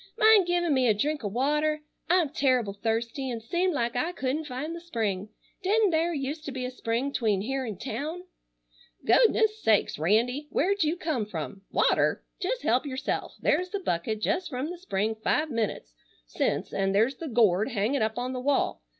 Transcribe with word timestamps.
"Mind 0.17 0.47
givin' 0.47 0.73
me 0.73 0.87
a 0.87 0.95
drink 0.95 1.23
o' 1.23 1.27
water? 1.27 1.81
I'm 2.09 2.29
terrible 2.31 2.73
thirsty, 2.73 3.29
and 3.29 3.39
seemed 3.39 3.75
like 3.75 3.95
I 3.95 4.11
couldn't 4.13 4.45
find 4.45 4.75
the 4.75 4.79
spring. 4.81 5.29
Didn't 5.61 5.91
thare 5.91 6.11
used 6.11 6.43
to 6.45 6.51
be 6.51 6.65
a 6.65 6.71
spring 6.71 7.13
'tween 7.13 7.41
here'n 7.41 7.77
town?" 7.77 8.23
"Goodness 9.05 9.61
sakes! 9.61 9.99
Randy! 9.99 10.47
Where'd 10.49 10.83
you 10.83 10.97
come 10.97 11.27
from? 11.27 11.61
Water! 11.69 12.23
Jes' 12.41 12.63
help 12.63 12.87
yourself. 12.87 13.35
There's 13.39 13.69
the 13.69 13.79
bucket 13.79 14.25
jes' 14.25 14.47
from 14.47 14.71
the 14.71 14.79
spring 14.79 15.13
five 15.23 15.51
minutes 15.51 15.93
since, 16.25 16.73
an' 16.73 16.93
there's 16.93 17.17
the 17.17 17.27
gourd 17.27 17.69
hanging 17.69 18.01
up 18.01 18.17
on 18.17 18.33
the 18.33 18.41
wall. 18.41 18.81